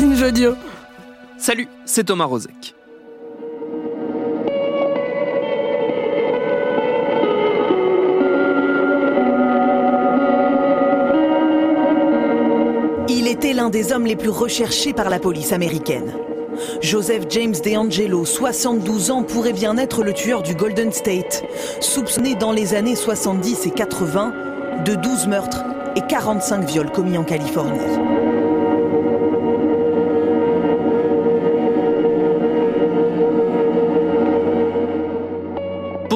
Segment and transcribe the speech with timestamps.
[0.00, 0.54] Binge Audio.
[1.38, 2.76] Salut, c'est Thomas Rozek.
[13.08, 16.12] Il était l'un des hommes les plus recherchés par la police américaine.
[16.80, 21.42] Joseph James DeAngelo, 72 ans, pourrait bien être le tueur du Golden State,
[21.80, 24.32] soupçonné dans les années 70 et 80
[24.84, 25.64] de 12 meurtres
[25.96, 28.27] et 45 viols commis en Californie.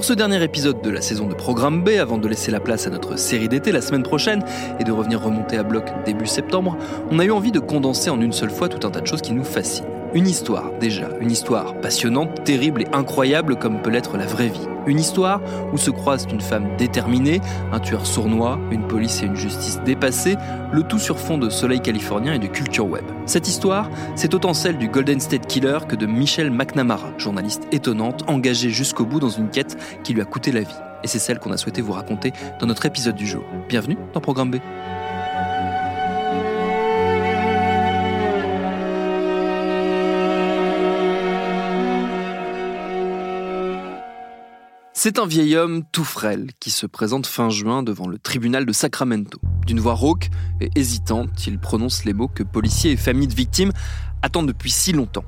[0.03, 2.89] Pour ce dernier épisode de la saison de Programme B, avant de laisser la place
[2.89, 4.43] à notre série d'été la semaine prochaine
[4.81, 6.77] et de revenir remonter à bloc début septembre,
[7.13, 9.23] on a eu envie de condenser en une seule fois tout un tas de choses
[9.23, 9.92] qui nous fascinent.
[10.15, 14.69] Une histoire, déjà, une histoire passionnante, terrible et incroyable comme peut l'être la vraie vie.
[14.87, 15.41] Une histoire
[15.73, 17.41] où se croisent une femme déterminée,
[17.73, 20.37] un tueur sournois, une police et une justice dépassée,
[20.71, 23.05] le tout sur fond de soleil californien et de culture web.
[23.25, 28.23] Cette histoire, c'est autant celle du Golden State Killer que de Michelle McNamara, journaliste étonnante,
[28.29, 30.77] engagée jusqu'au bout dans une quête qui lui a coûté la vie.
[31.03, 33.45] Et c'est celle qu'on a souhaité vous raconter dans notre épisode du jour.
[33.67, 34.57] Bienvenue dans Programme B.
[45.05, 48.73] C'est un vieil homme tout frêle qui se présente fin juin devant le tribunal de
[48.73, 49.41] Sacramento.
[49.67, 53.73] D'une voix rauque et hésitante, il prononce les mots que policiers et familles de victimes
[54.23, 55.25] attendent depuis si longtemps.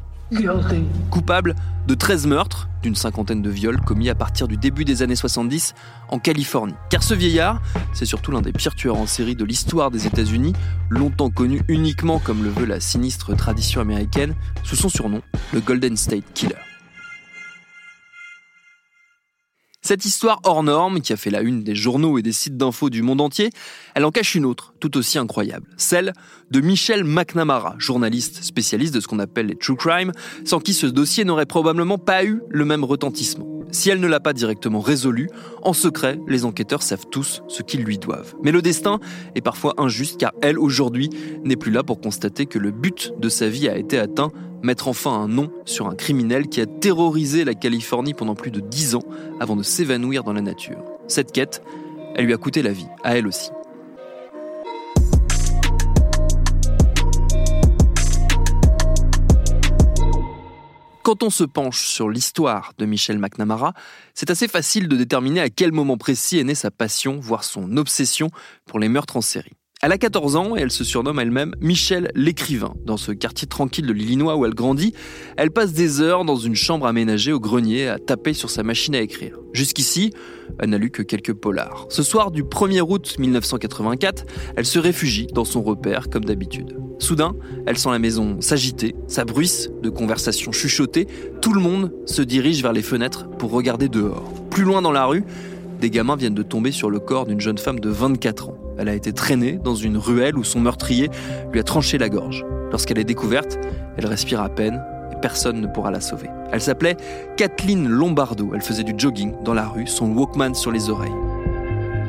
[1.10, 1.56] Coupable
[1.88, 5.74] de 13 meurtres, d'une cinquantaine de viols commis à partir du début des années 70
[6.08, 6.74] en Californie.
[6.88, 7.60] Car ce vieillard,
[7.94, 10.52] c'est surtout l'un des pires tueurs en série de l'histoire des États-Unis,
[10.88, 15.20] longtemps connu uniquement comme le veut la sinistre tradition américaine, sous son surnom,
[15.52, 16.54] le Golden State Killer.
[19.86, 22.88] Cette histoire hors norme, qui a fait la une des journaux et des sites d'infos
[22.88, 23.50] du monde entier,
[23.94, 26.14] elle en cache une autre, tout aussi incroyable, celle
[26.50, 30.12] de Michelle McNamara, journaliste spécialiste de ce qu'on appelle les true crime,
[30.46, 33.46] sans qui ce dossier n'aurait probablement pas eu le même retentissement.
[33.72, 35.28] Si elle ne l'a pas directement résolu,
[35.62, 38.34] en secret, les enquêteurs savent tous ce qu'ils lui doivent.
[38.42, 39.00] Mais le destin
[39.34, 41.10] est parfois injuste car elle, aujourd'hui,
[41.44, 44.30] n'est plus là pour constater que le but de sa vie a été atteint
[44.64, 48.60] mettre enfin un nom sur un criminel qui a terrorisé la Californie pendant plus de
[48.60, 49.04] dix ans
[49.38, 50.82] avant de s'évanouir dans la nature.
[51.06, 51.62] Cette quête,
[52.16, 53.50] elle lui a coûté la vie, à elle aussi.
[61.02, 63.74] Quand on se penche sur l'histoire de Michel McNamara,
[64.14, 67.76] c'est assez facile de déterminer à quel moment précis est née sa passion, voire son
[67.76, 68.30] obsession
[68.64, 69.52] pour les meurtres en série.
[69.82, 72.72] Elle a 14 ans et elle se surnomme elle-même Michelle l'écrivain.
[72.86, 74.94] Dans ce quartier tranquille de l'Illinois où elle grandit,
[75.36, 78.94] elle passe des heures dans une chambre aménagée au grenier à taper sur sa machine
[78.94, 79.36] à écrire.
[79.52, 80.10] Jusqu'ici,
[80.58, 81.86] elle n'a lu que quelques polars.
[81.90, 84.24] Ce soir du 1er août 1984,
[84.56, 86.78] elle se réfugie dans son repère comme d'habitude.
[86.98, 87.36] Soudain,
[87.66, 91.08] elle sent la maison s'agiter, ça bruisse de conversations chuchotées,
[91.42, 94.32] tout le monde se dirige vers les fenêtres pour regarder dehors.
[94.48, 95.24] Plus loin dans la rue,
[95.80, 98.63] des gamins viennent de tomber sur le corps d'une jeune femme de 24 ans.
[98.78, 101.10] Elle a été traînée dans une ruelle où son meurtrier
[101.52, 102.44] lui a tranché la gorge.
[102.70, 103.58] Lorsqu'elle est découverte,
[103.96, 106.28] elle respire à peine et personne ne pourra la sauver.
[106.52, 106.96] Elle s'appelait
[107.36, 108.50] Kathleen Lombardo.
[108.54, 111.12] Elle faisait du jogging dans la rue, son Walkman sur les oreilles.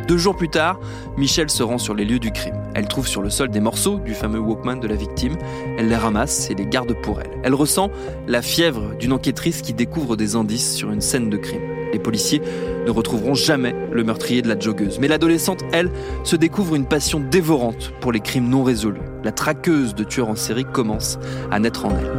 [0.08, 0.80] Deux jours plus tard,
[1.18, 2.62] Michelle se rend sur les lieux du crime.
[2.76, 5.36] Elle trouve sur le sol des morceaux du fameux Walkman de la victime.
[5.78, 7.32] Elle les ramasse et les garde pour elle.
[7.44, 7.90] Elle ressent
[8.28, 11.75] la fièvre d'une enquêtrice qui découvre des indices sur une scène de crime.
[11.96, 12.42] Les policiers
[12.86, 15.00] ne retrouveront jamais le meurtrier de la joggeuse.
[15.00, 15.90] Mais l'adolescente, elle,
[16.26, 19.00] se découvre une passion dévorante pour les crimes non résolus.
[19.24, 21.18] La traqueuse de tueurs en série commence
[21.52, 22.12] à naître en elle.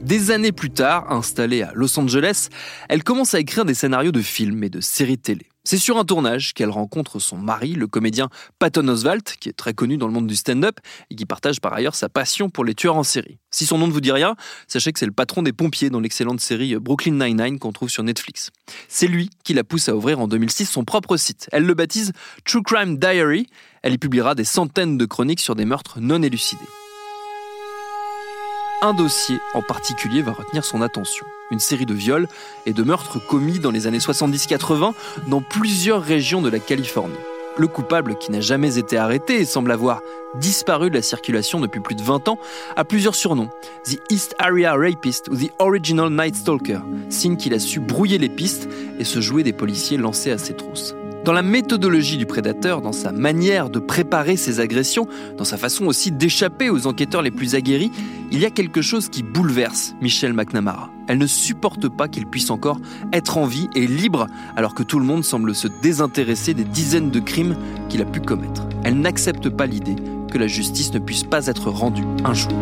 [0.00, 2.48] Des années plus tard, installée à Los Angeles,
[2.88, 5.44] elle commence à écrire des scénarios de films et de séries télé.
[5.66, 8.28] C'est sur un tournage qu'elle rencontre son mari, le comédien
[8.58, 10.78] Patton Oswalt, qui est très connu dans le monde du stand-up
[11.08, 13.38] et qui partage par ailleurs sa passion pour les tueurs en série.
[13.50, 14.36] Si son nom ne vous dit rien,
[14.68, 18.02] sachez que c'est le patron des pompiers dans l'excellente série Brooklyn Nine-Nine qu'on trouve sur
[18.02, 18.50] Netflix.
[18.88, 21.48] C'est lui qui la pousse à ouvrir en 2006 son propre site.
[21.50, 22.12] Elle le baptise
[22.44, 23.46] True Crime Diary.
[23.82, 26.60] Elle y publiera des centaines de chroniques sur des meurtres non élucidés.
[28.84, 31.24] Un dossier en particulier va retenir son attention.
[31.50, 32.28] Une série de viols
[32.66, 34.92] et de meurtres commis dans les années 70-80
[35.26, 37.14] dans plusieurs régions de la Californie.
[37.56, 40.02] Le coupable, qui n'a jamais été arrêté et semble avoir
[40.34, 42.38] disparu de la circulation depuis plus de 20 ans,
[42.76, 43.48] a plusieurs surnoms.
[43.86, 48.28] The East Area Rapist ou The Original Night Stalker, signe qu'il a su brouiller les
[48.28, 50.94] pistes et se jouer des policiers lancés à ses trousses.
[51.24, 55.86] Dans la méthodologie du prédateur, dans sa manière de préparer ses agressions, dans sa façon
[55.86, 57.90] aussi d'échapper aux enquêteurs les plus aguerris,
[58.30, 60.90] il y a quelque chose qui bouleverse Michelle McNamara.
[61.08, 62.78] Elle ne supporte pas qu'il puisse encore
[63.14, 67.10] être en vie et libre alors que tout le monde semble se désintéresser des dizaines
[67.10, 67.56] de crimes
[67.88, 68.68] qu'il a pu commettre.
[68.84, 69.96] Elle n'accepte pas l'idée
[70.30, 72.52] que la justice ne puisse pas être rendue un jour.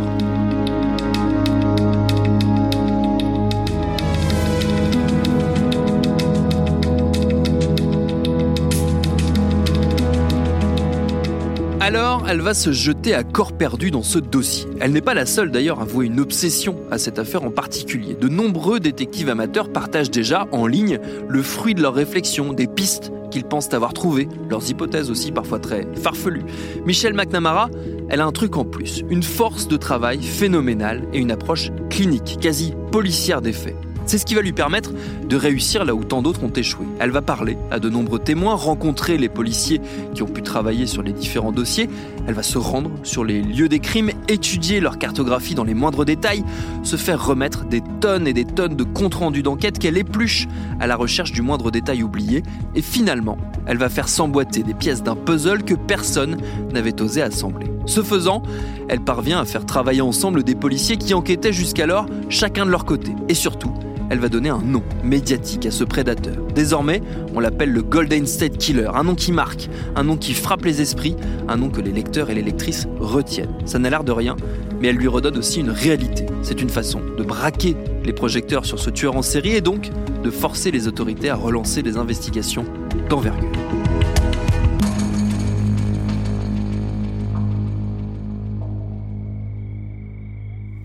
[12.32, 14.66] Elle va se jeter à corps perdu dans ce dossier.
[14.80, 18.14] Elle n'est pas la seule d'ailleurs à vouer une obsession à cette affaire en particulier.
[18.14, 20.98] De nombreux détectives amateurs partagent déjà en ligne
[21.28, 25.58] le fruit de leurs réflexions, des pistes qu'ils pensent avoir trouvées, leurs hypothèses aussi parfois
[25.58, 26.46] très farfelues.
[26.86, 27.68] Michelle McNamara,
[28.08, 32.38] elle a un truc en plus, une force de travail phénoménale et une approche clinique,
[32.40, 33.76] quasi policière des faits.
[34.06, 34.92] C'est ce qui va lui permettre
[35.28, 36.86] de réussir là où tant d'autres ont échoué.
[36.98, 39.80] Elle va parler à de nombreux témoins, rencontrer les policiers
[40.14, 41.88] qui ont pu travailler sur les différents dossiers,
[42.26, 46.04] elle va se rendre sur les lieux des crimes, étudier leur cartographie dans les moindres
[46.04, 46.44] détails,
[46.82, 50.46] se faire remettre des tonnes et des tonnes de comptes rendus d'enquête qu'elle épluche
[50.80, 52.42] à la recherche du moindre détail oublié,
[52.74, 56.38] et finalement, elle va faire s'emboîter des pièces d'un puzzle que personne
[56.72, 57.66] n'avait osé assembler.
[57.86, 58.42] Ce faisant,
[58.88, 63.12] elle parvient à faire travailler ensemble des policiers qui enquêtaient jusqu'alors chacun de leur côté,
[63.28, 63.72] et surtout,
[64.12, 66.36] elle va donner un nom médiatique à ce prédateur.
[66.54, 67.00] Désormais,
[67.34, 70.82] on l'appelle le Golden State Killer, un nom qui marque, un nom qui frappe les
[70.82, 71.16] esprits,
[71.48, 73.54] un nom que les lecteurs et les lectrices retiennent.
[73.64, 74.36] Ça n'a l'air de rien,
[74.82, 76.26] mais elle lui redonne aussi une réalité.
[76.42, 77.74] C'est une façon de braquer
[78.04, 79.88] les projecteurs sur ce tueur en série et donc
[80.22, 82.66] de forcer les autorités à relancer des investigations
[83.08, 83.48] d'envergure.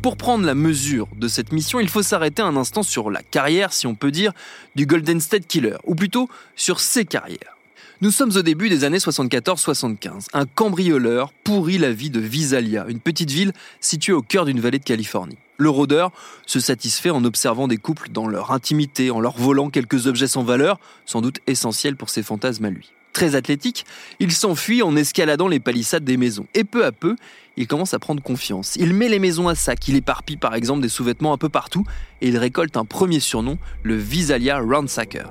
[0.07, 3.74] Pour prendre la mesure de cette mission, il faut s'arrêter un instant sur la carrière,
[3.74, 4.31] si on peut dire,
[4.74, 7.57] du Golden State Killer, ou plutôt sur ses carrières.
[8.00, 10.27] Nous sommes au début des années 74-75.
[10.31, 13.51] Un cambrioleur pourrit la vie de Visalia, une petite ville
[13.81, 15.38] située au cœur d'une vallée de Californie.
[15.57, 16.13] Le rôdeur
[16.45, 20.44] se satisfait en observant des couples dans leur intimité, en leur volant quelques objets sans
[20.45, 23.83] valeur, sans doute essentiels pour ses fantasmes à lui très athlétique,
[24.19, 26.45] il s'enfuit en escaladant les palissades des maisons.
[26.53, 27.15] Et peu à peu,
[27.55, 28.75] il commence à prendre confiance.
[28.75, 31.83] Il met les maisons à sac, il éparpille par exemple des sous-vêtements un peu partout,
[32.21, 35.23] et il récolte un premier surnom, le Visalia Ransacker.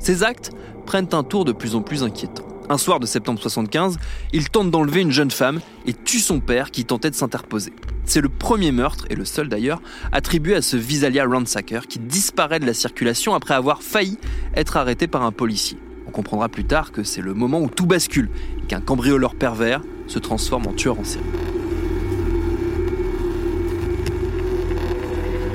[0.00, 0.50] Ses actes
[0.84, 2.44] prennent un tour de plus en plus inquiétant.
[2.68, 3.98] Un soir de septembre 75,
[4.32, 7.72] il tente d'enlever une jeune femme et tue son père qui tentait de s'interposer.
[8.04, 9.80] C'est le premier meurtre, et le seul d'ailleurs,
[10.10, 14.18] attribué à ce Visalia Ransacker qui disparaît de la circulation après avoir failli
[14.56, 15.78] être arrêté par un policier.
[16.08, 18.30] On comprendra plus tard que c'est le moment où tout bascule
[18.62, 21.24] et qu'un cambrioleur pervers se transforme en tueur en série.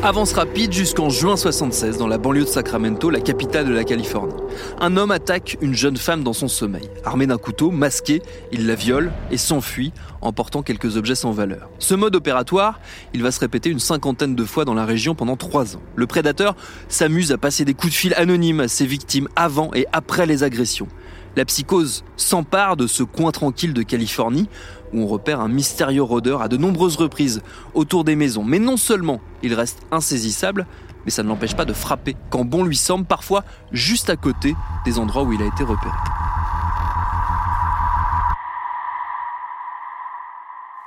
[0.03, 4.33] Avance rapide jusqu'en juin 76 dans la banlieue de Sacramento, la capitale de la Californie.
[4.81, 6.89] Un homme attaque une jeune femme dans son sommeil.
[7.05, 8.21] Armé d'un couteau, masqué,
[8.51, 11.69] il la viole et s'enfuit en portant quelques objets sans valeur.
[11.79, 12.81] Ce mode opératoire,
[13.13, 15.81] il va se répéter une cinquantaine de fois dans la région pendant trois ans.
[15.95, 16.57] Le prédateur
[16.89, 20.43] s'amuse à passer des coups de fil anonymes à ses victimes avant et après les
[20.43, 20.89] agressions.
[21.37, 24.49] La psychose s'empare de ce coin tranquille de Californie
[24.93, 27.41] où on repère un mystérieux rôdeur à de nombreuses reprises
[27.73, 28.43] autour des maisons.
[28.43, 30.65] Mais non seulement il reste insaisissable,
[31.05, 34.55] mais ça ne l'empêche pas de frapper quand bon lui semble, parfois juste à côté
[34.85, 35.95] des endroits où il a été repéré.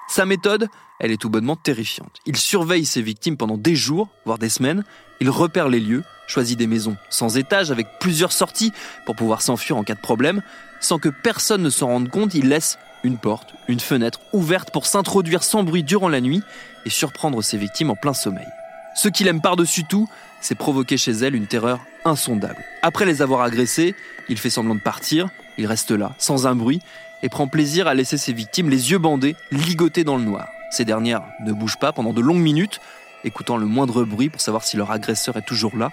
[0.09, 2.21] Sa méthode, elle est tout bonnement terrifiante.
[2.25, 4.83] Il surveille ses victimes pendant des jours, voire des semaines.
[5.21, 8.73] Il repère les lieux, choisit des maisons sans étage avec plusieurs sorties
[9.05, 10.41] pour pouvoir s'enfuir en cas de problème.
[10.81, 14.87] Sans que personne ne s'en rende compte, il laisse une porte, une fenêtre ouverte pour
[14.87, 16.43] s'introduire sans bruit durant la nuit
[16.85, 18.47] et surprendre ses victimes en plein sommeil.
[18.95, 20.09] Ce qu'il aime par-dessus tout,
[20.41, 22.65] c'est provoquer chez elles une terreur insondable.
[22.83, 23.95] Après les avoir agressées,
[24.29, 26.81] il fait semblant de partir, il reste là, sans un bruit,
[27.23, 30.49] et prend plaisir à laisser ses victimes les yeux bandés, ligotées dans le noir.
[30.71, 32.81] Ces dernières ne bougent pas pendant de longues minutes,
[33.25, 35.91] écoutant le moindre bruit pour savoir si leur agresseur est toujours là.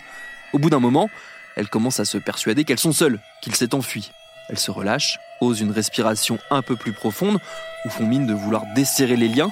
[0.51, 1.10] Au bout d'un moment,
[1.55, 4.12] elles commencent à se persuader qu'elles sont seules, qu'il s'est enfui.
[4.50, 5.20] Elles se relâchent,
[5.51, 7.39] une respiration un peu plus profonde,
[7.85, 9.50] ou font mine de vouloir desserrer les liens.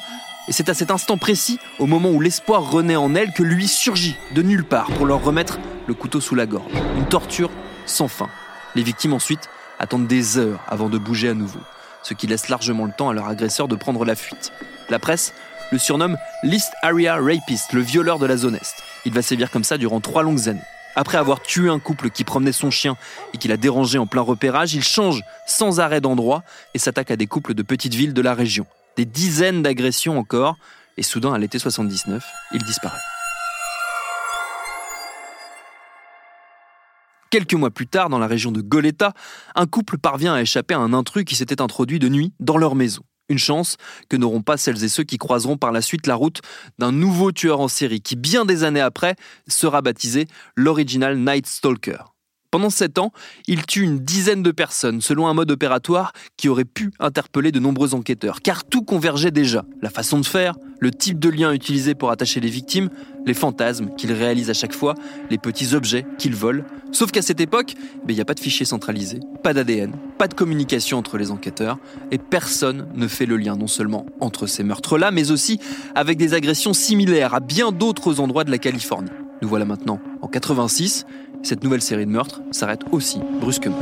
[0.48, 3.67] Et c'est à cet instant précis, au moment où l'espoir renaît en elles, que lui
[3.67, 6.71] surgit de nulle part pour leur remettre le couteau sous la gorge.
[6.98, 7.50] Une torture
[7.86, 8.29] sans fin.
[8.75, 11.60] Les victimes ensuite attendent des heures avant de bouger à nouveau,
[12.03, 14.53] ce qui laisse largement le temps à leur agresseur de prendre la fuite.
[14.89, 15.33] La presse
[15.71, 18.83] le surnomme l'East Area Rapist, le violeur de la zone Est.
[19.05, 20.60] Il va sévir comme ça durant trois longues années.
[20.95, 22.98] Après avoir tué un couple qui promenait son chien
[23.33, 26.43] et qui l'a dérangé en plein repérage, il change sans arrêt d'endroit
[26.74, 28.65] et s'attaque à des couples de petites villes de la région.
[28.98, 30.57] Des dizaines d'agressions encore,
[30.98, 33.00] et soudain, à l'été 79, il disparaît.
[37.29, 39.13] Quelques mois plus tard, dans la région de Goleta,
[39.55, 42.75] un couple parvient à échapper à un intrus qui s'était introduit de nuit dans leur
[42.75, 43.03] maison.
[43.32, 43.78] Une chance
[44.10, 46.42] que n'auront pas celles et ceux qui croiseront par la suite la route
[46.80, 49.16] d'un nouveau tueur en série qui, bien des années après,
[49.48, 52.11] sera baptisé l'Original Night Stalker.
[52.51, 53.13] Pendant sept ans,
[53.48, 57.62] il tue une dizaine de personnes selon un mode opératoire qui aurait pu interpeller de
[57.62, 59.63] nombreux enquêteurs, car tout convergeait déjà.
[59.81, 62.89] La façon de faire, le type de lien utilisé pour attacher les victimes,
[63.25, 64.96] les fantasmes qu'il réalise à chaque fois,
[65.29, 66.65] les petits objets qu'il vole.
[66.91, 70.27] Sauf qu'à cette époque, ben, il n'y a pas de fichier centralisé, pas d'ADN, pas
[70.27, 71.77] de communication entre les enquêteurs,
[72.12, 75.62] et personne ne fait le lien non seulement entre ces meurtres-là, mais aussi
[75.96, 79.10] avec des agressions similaires à bien d'autres endroits de la Californie.
[79.41, 81.05] Nous voilà maintenant en 86,
[81.43, 83.77] cette nouvelle série de meurtres s'arrête aussi brusquement.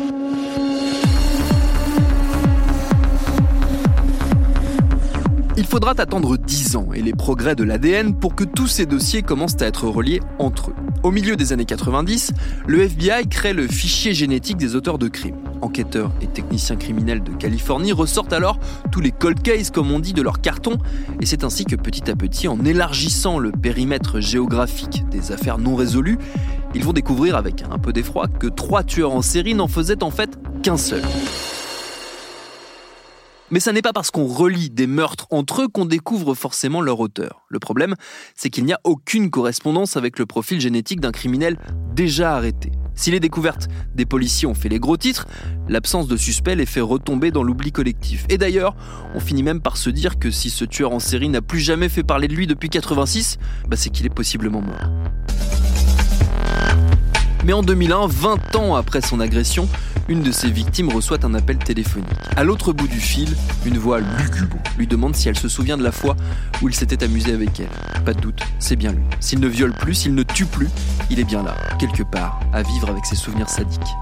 [5.57, 9.23] Il faudra attendre 10 ans et les progrès de l'ADN pour que tous ces dossiers
[9.23, 10.75] commencent à être reliés entre eux.
[11.03, 12.31] Au milieu des années 90,
[12.65, 15.35] le FBI crée le fichier génétique des auteurs de crimes.
[15.61, 18.57] Enquêteurs et techniciens criminels de Californie ressortent alors
[18.91, 20.77] tous les cold cases, comme on dit, de leur carton,
[21.21, 25.75] et c'est ainsi que petit à petit, en élargissant le périmètre géographique des affaires non
[25.75, 26.17] résolues,
[26.75, 30.11] ils vont découvrir avec un peu d'effroi que trois tueurs en série n'en faisaient en
[30.11, 31.01] fait qu'un seul.
[33.51, 36.99] Mais ça n'est pas parce qu'on relie des meurtres entre eux qu'on découvre forcément leur
[36.99, 37.45] auteur.
[37.47, 37.95] Le problème,
[38.35, 41.57] c'est qu'il n'y a aucune correspondance avec le profil génétique d'un criminel
[41.95, 42.71] déjà arrêté.
[42.93, 45.25] Si les découvertes des policiers ont fait les gros titres,
[45.67, 48.25] l'absence de suspect les fait retomber dans l'oubli collectif.
[48.29, 48.75] Et d'ailleurs,
[49.15, 51.89] on finit même par se dire que si ce tueur en série n'a plus jamais
[51.89, 54.91] fait parler de lui depuis 86, bah c'est qu'il est possiblement mort.
[57.45, 59.67] Mais en 2001, 20 ans après son agression,
[60.07, 62.09] une de ses victimes reçoit un appel téléphonique.
[62.35, 65.83] À l'autre bout du fil, une voix lugubre lui demande si elle se souvient de
[65.83, 66.15] la fois
[66.61, 68.03] où il s'était amusé avec elle.
[68.03, 69.03] Pas de doute, c'est bien lui.
[69.19, 70.67] S'il ne viole plus, s'il ne tue plus,
[71.09, 73.95] il est bien là, quelque part, à vivre avec ses souvenirs sadiques.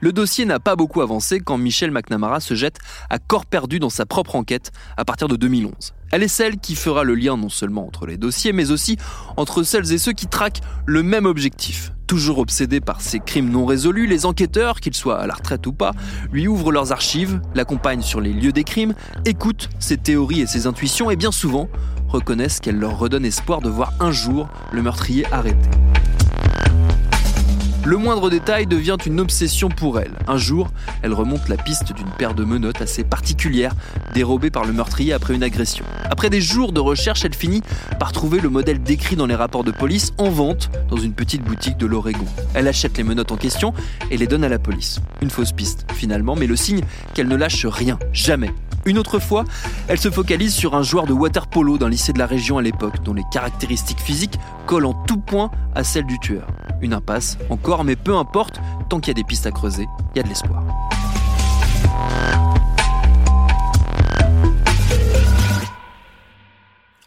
[0.00, 2.76] Le dossier n'a pas beaucoup avancé quand Michelle McNamara se jette
[3.08, 5.72] à corps perdu dans sa propre enquête à partir de 2011.
[6.12, 8.98] Elle est celle qui fera le lien non seulement entre les dossiers, mais aussi
[9.36, 11.92] entre celles et ceux qui traquent le même objectif.
[12.06, 15.72] Toujours obsédés par ces crimes non résolus, les enquêteurs, qu'ils soient à la retraite ou
[15.72, 15.92] pas,
[16.30, 20.66] lui ouvrent leurs archives, l'accompagnent sur les lieux des crimes, écoutent ses théories et ses
[20.66, 21.68] intuitions et bien souvent
[22.08, 25.68] reconnaissent qu'elle leur redonne espoir de voir un jour le meurtrier arrêté.
[27.86, 30.10] Le moindre détail devient une obsession pour elle.
[30.26, 33.76] Un jour, elle remonte la piste d'une paire de menottes assez particulière,
[34.12, 35.84] dérobée par le meurtrier après une agression.
[36.10, 37.62] Après des jours de recherche, elle finit
[38.00, 41.44] par trouver le modèle décrit dans les rapports de police en vente dans une petite
[41.44, 42.26] boutique de l'Oregon.
[42.54, 43.72] Elle achète les menottes en question
[44.10, 44.98] et les donne à la police.
[45.22, 46.80] Une fausse piste, finalement, mais le signe
[47.14, 48.50] qu'elle ne lâche rien, jamais.
[48.86, 49.42] Une autre fois,
[49.88, 52.62] elle se focalise sur un joueur de water polo d'un lycée de la région à
[52.62, 56.46] l'époque, dont les caractéristiques physiques collent en tout point à celles du tueur.
[56.80, 60.18] Une impasse, encore, mais peu importe, tant qu'il y a des pistes à creuser, il
[60.18, 60.62] y a de l'espoir.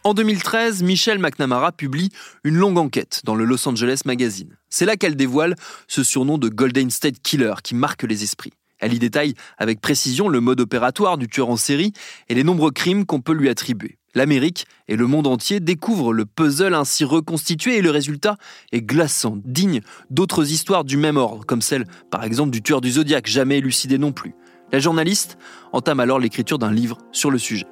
[0.04, 2.10] En 2013, Michelle McNamara publie
[2.44, 4.58] une longue enquête dans le Los Angeles Magazine.
[4.70, 5.56] C'est là qu'elle dévoile
[5.88, 8.54] ce surnom de Golden State Killer qui marque les esprits.
[8.80, 11.94] Elle y détaille avec précision le mode opératoire du tueur en série
[12.30, 13.98] et les nombreux crimes qu'on peut lui attribuer.
[14.16, 18.38] L'Amérique et le monde entier découvrent le puzzle ainsi reconstitué et le résultat
[18.72, 22.92] est glaçant, digne d'autres histoires du même ordre, comme celle par exemple du tueur du
[22.92, 24.34] Zodiac, jamais élucidé non plus.
[24.72, 25.38] La journaliste
[25.74, 27.68] entame alors l'écriture d'un livre sur le sujet.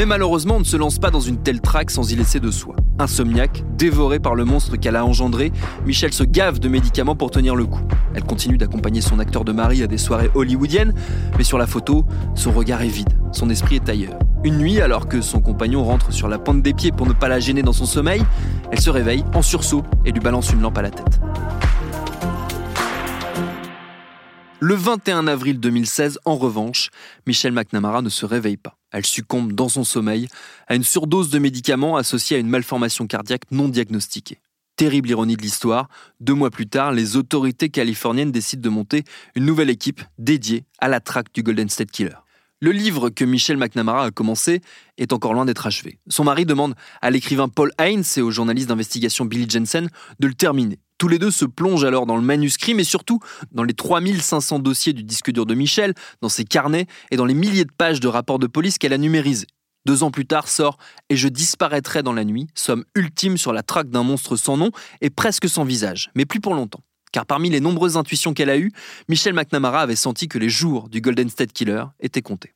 [0.00, 2.50] Mais malheureusement, on ne se lance pas dans une telle traque sans y laisser de
[2.50, 2.74] soi.
[2.98, 5.52] Insomniaque, dévorée par le monstre qu'elle a engendré,
[5.84, 7.82] Michelle se gave de médicaments pour tenir le coup.
[8.14, 10.94] Elle continue d'accompagner son acteur de mari à des soirées hollywoodiennes,
[11.36, 14.18] mais sur la photo, son regard est vide, son esprit est ailleurs.
[14.42, 17.28] Une nuit, alors que son compagnon rentre sur la pointe des pieds pour ne pas
[17.28, 18.24] la gêner dans son sommeil,
[18.72, 21.20] elle se réveille en sursaut et lui balance une lampe à la tête.
[24.62, 26.90] Le 21 avril 2016, en revanche,
[27.26, 28.76] Michelle McNamara ne se réveille pas.
[28.92, 30.28] Elle succombe dans son sommeil
[30.68, 34.36] à une surdose de médicaments associée à une malformation cardiaque non diagnostiquée.
[34.76, 35.88] Terrible ironie de l'histoire,
[36.20, 40.88] deux mois plus tard, les autorités californiennes décident de monter une nouvelle équipe dédiée à
[40.88, 42.18] la traque du Golden State Killer.
[42.60, 44.60] Le livre que Michelle McNamara a commencé
[44.98, 45.98] est encore loin d'être achevé.
[46.08, 49.88] Son mari demande à l'écrivain Paul Hines et au journaliste d'investigation Billy Jensen
[50.18, 50.78] de le terminer.
[51.00, 53.20] Tous les deux se plongent alors dans le manuscrit, mais surtout
[53.52, 57.32] dans les 3500 dossiers du disque dur de Michel, dans ses carnets et dans les
[57.32, 59.46] milliers de pages de rapports de police qu'elle a numérisés.
[59.86, 60.76] Deux ans plus tard sort
[61.08, 64.72] Et je disparaîtrai dans la nuit, somme ultime sur la traque d'un monstre sans nom
[65.00, 66.82] et presque sans visage, mais plus pour longtemps.
[67.12, 68.70] Car parmi les nombreuses intuitions qu'elle a eues,
[69.08, 72.52] Michel McNamara avait senti que les jours du Golden State Killer étaient comptés.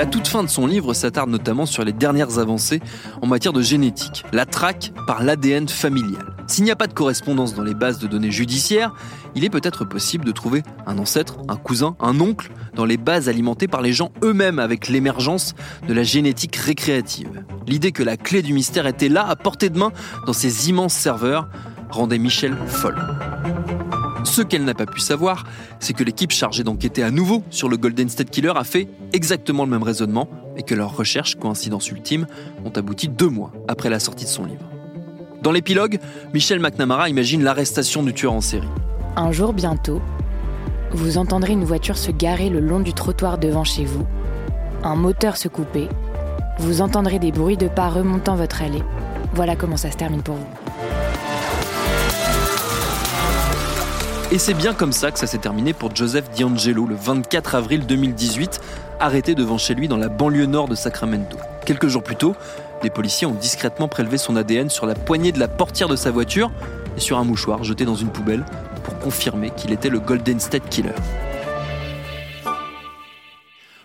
[0.00, 2.80] La toute fin de son livre s'attarde notamment sur les dernières avancées
[3.20, 6.24] en matière de génétique, la traque par l'ADN familial.
[6.46, 8.94] S'il n'y a pas de correspondance dans les bases de données judiciaires,
[9.34, 13.28] il est peut-être possible de trouver un ancêtre, un cousin, un oncle dans les bases
[13.28, 15.54] alimentées par les gens eux-mêmes avec l'émergence
[15.86, 17.44] de la génétique récréative.
[17.66, 19.92] L'idée que la clé du mystère était là, à portée de main,
[20.26, 21.50] dans ces immenses serveurs,
[21.90, 22.96] rendait Michel folle.
[24.24, 25.44] Ce qu'elle n'a pas pu savoir,
[25.78, 29.64] c'est que l'équipe chargée d'enquêter à nouveau sur le Golden State Killer a fait exactement
[29.64, 32.26] le même raisonnement et que leurs recherches, coïncidence ultime,
[32.64, 34.64] ont abouti deux mois après la sortie de son livre.
[35.42, 35.98] Dans l'épilogue,
[36.34, 38.68] Michel McNamara imagine l'arrestation du tueur en série.
[39.16, 40.02] Un jour bientôt,
[40.92, 44.06] vous entendrez une voiture se garer le long du trottoir devant chez vous,
[44.82, 45.88] un moteur se couper,
[46.58, 48.82] vous entendrez des bruits de pas remontant votre allée.
[49.34, 50.59] Voilà comment ça se termine pour vous.
[54.32, 57.84] Et c'est bien comme ça que ça s'est terminé pour Joseph D'Angelo le 24 avril
[57.84, 58.60] 2018,
[59.00, 61.36] arrêté devant chez lui dans la banlieue nord de Sacramento.
[61.66, 62.36] Quelques jours plus tôt,
[62.84, 66.12] les policiers ont discrètement prélevé son ADN sur la poignée de la portière de sa
[66.12, 66.52] voiture
[66.96, 68.44] et sur un mouchoir jeté dans une poubelle
[68.84, 70.94] pour confirmer qu'il était le Golden State Killer.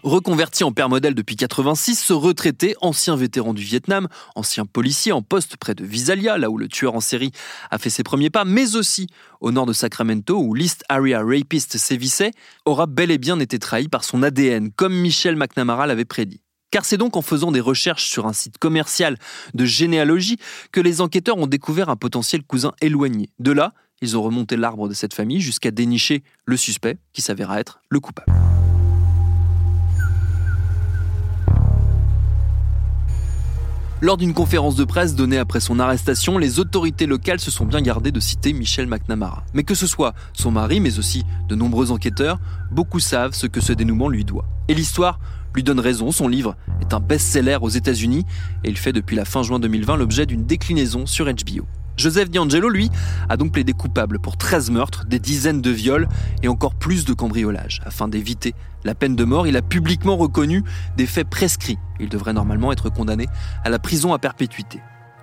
[0.05, 5.23] Reconverti en père modèle depuis 86, ce retraité, ancien vétéran du Vietnam, ancien policier en
[5.23, 7.31] poste près de Visalia, là où le tueur en série
[7.71, 9.07] a fait ses premiers pas, mais aussi
[9.41, 12.33] au nord de Sacramento, où l'East Area Rapist sévissait,
[12.65, 16.43] aura bel et bien été trahi par son ADN, comme Michel McNamara l'avait prédit.
[16.69, 19.17] Car c'est donc en faisant des recherches sur un site commercial
[19.55, 20.37] de généalogie
[20.71, 23.31] que les enquêteurs ont découvert un potentiel cousin éloigné.
[23.39, 27.59] De là, ils ont remonté l'arbre de cette famille jusqu'à dénicher le suspect, qui s'avéra
[27.59, 28.31] être le coupable.
[34.05, 37.81] Lors d'une conférence de presse donnée après son arrestation, les autorités locales se sont bien
[37.81, 39.43] gardées de citer Michel McNamara.
[39.55, 42.37] Mais que ce soit son mari, mais aussi de nombreux enquêteurs,
[42.69, 44.45] beaucoup savent ce que ce dénouement lui doit.
[44.67, 45.19] Et l'histoire
[45.55, 48.25] lui donne raison, son livre est un best-seller aux États-Unis
[48.63, 51.65] et il fait depuis la fin juin 2020 l'objet d'une déclinaison sur HBO.
[51.97, 52.89] Joseph D'Angelo, lui,
[53.29, 56.07] a donc plaidé coupable pour 13 meurtres, des dizaines de viols
[56.43, 57.81] et encore plus de cambriolages.
[57.85, 58.53] Afin d'éviter
[58.83, 60.63] la peine de mort, il a publiquement reconnu
[60.97, 61.77] des faits prescrits.
[61.99, 63.27] Il devrait normalement être condamné
[63.63, 64.81] à la prison à perpétuité.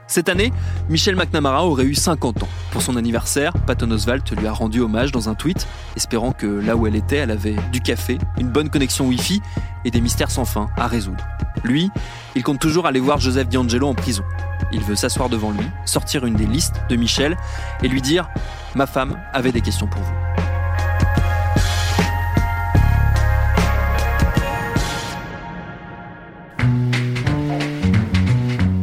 [0.08, 0.52] Cette année,
[0.90, 2.48] Michelle McNamara aurait eu 50 ans.
[2.70, 6.76] Pour son anniversaire, Patton Oswalt lui a rendu hommage dans un tweet, espérant que là
[6.76, 9.40] où elle était, elle avait du café, une bonne connexion Wi-Fi
[9.84, 11.24] et des mystères sans fin à résoudre.
[11.64, 11.90] Lui,
[12.34, 14.24] il compte toujours aller voir Joseph D'Angelo en prison.
[14.72, 17.36] Il veut s'asseoir devant lui, sortir une des listes de Michel
[17.82, 18.28] et lui dire
[18.74, 20.12] Ma femme avait des questions pour vous.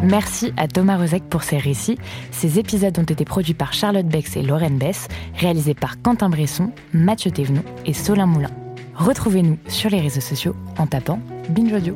[0.10, 2.00] Merci à Thomas Rozek pour ses récits.
[2.32, 6.72] Ces épisodes ont été produits par Charlotte Bex et Lorraine Bess, réalisés par Quentin Bresson,
[6.94, 8.50] Mathieu Thévenon et Solin Moulin.
[8.96, 11.96] Retrouvez-nous sur les réseaux sociaux en tapant Binge Audio.